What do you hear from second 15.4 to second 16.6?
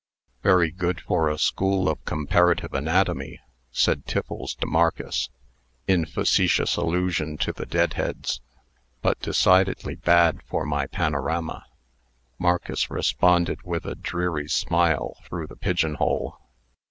the pigeon hole.